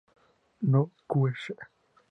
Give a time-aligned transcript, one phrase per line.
[0.61, 1.53] no cuece